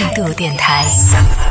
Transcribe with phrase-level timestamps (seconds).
[0.00, 0.86] 态度电台，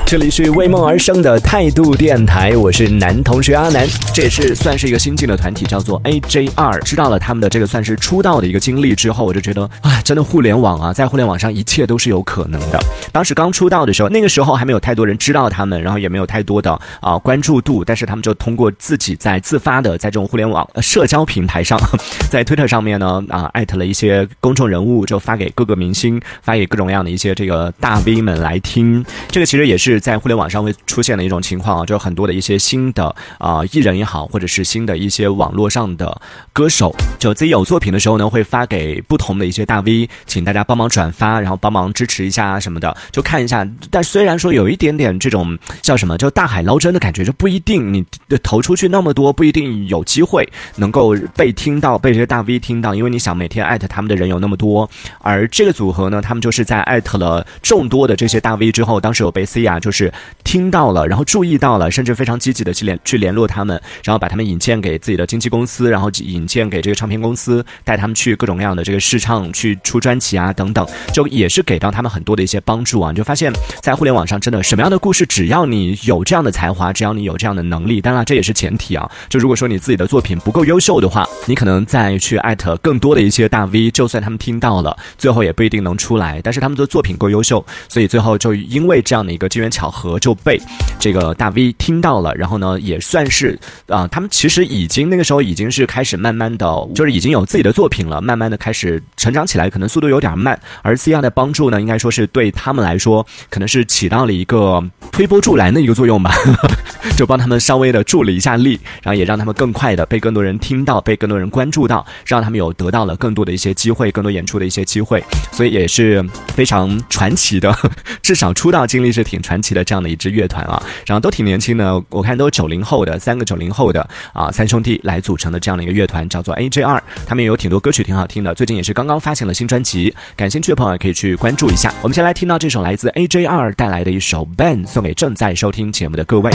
[0.07, 3.87] 这里是为梦而生的态度电台，我是男同学阿南。
[4.11, 6.81] 这也是算是一个新进的团体，叫做 AJR。
[6.81, 12.79] 知道了他们的这个算是出道的一个经历之后，我就觉得，哎，真的互联网啊，在互联网上一切都是有可能的。
[13.11, 16.71] 当时刚出道的时候，那个时候还没有太多人知道他们，然后也没有太多的
[17.01, 21.79] 啊关注度，但是他们就通过自己在自发的在这种互联网社交平台上，
[22.31, 29.03] 在推特上面呢啊艾特了一些公众人物，就发给各个明星，发给各种各样的一些这个大 V 们来听。
[29.29, 36.21] 这个其实也是在互联网上会出现的一种情况啊，就很多的一些新的啊艺人也好，或者是新的一些网络上的
[36.53, 43.67] 歌手，就自己有作品的时候呢，会发给不同的一些大 V，请大家帮忙转发，然后帮忙支持一下什么的，就看一下。
[43.91, 48.05] 但虽然说有一点点这种叫什么，就大海捞针的感觉，就不一定你
[48.43, 73.11] 投出去那么多，不一定有机会能够被听到，被这些大 V 听到，因为你想每天艾特他们的人有那么多，而这个组合呢，他们就是在艾特了众多的这些大 V 之后，当时有被 C 啊，就是听到了，然后注意到了，甚至非常积极的去联去联络他们，然后把他们引荐给自己的经纪公司，然后引荐给这个唱片公司，带他们去各种各样的这个试唱，去出专辑啊等等，就也是给到他们很多的一些帮助啊。
[73.11, 79.09] 你就发现，在互联网上真的什么样的故事，只要你有这样的才华，只要你有这样的能力，当然这也是前提啊。
[79.27, 86.41] 就如果说你自己的作品不够优秀的话，你可能再去艾特更多的一些大 V，就算他们听到了，最后也不一定能出来。
[86.43, 90.59] 但是他们的作品够优秀，所以最然后就因为这样的一个机缘巧合，就被
[90.99, 92.35] 这个大 V 听到了。
[92.35, 100.59] 然后呢，也算是啊，他们其实已经那个时候已经是开始慢慢的，就是已经有自己的作品了，慢慢的开始成长起来，可能速度有点慢。
[100.81, 104.83] 而 C R 的帮助呢，应该说是对他们来说，可能是起到了一个
[105.13, 106.33] 推波助澜的一个作用吧，
[107.15, 115.23] 就帮他们稍微的助了一下力，然后也让他们更快的被更多人听到，被更多人关注到，让他们有得到了更多的一些机会，更多演出的一些机会。
[115.53, 117.73] 所以也是非常传奇的，
[118.21, 131.93] 至少出道经历是挺传奇的这样的一支乐团啊，然后都挺年轻的，我看都是九零后的，三个九零后的啊三兄弟来组成的这样的一个乐团，叫做 AJR，他们也有挺多歌曲挺好听的，最近也是刚刚发行了新专辑，感兴趣的朋友可以去关注一下。
[132.01, 136.51] 我们先来听到这首来自 AJR 带来的一首 Ben，送给正在收听节目的各位。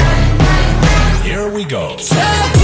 [1.24, 2.63] Here we go.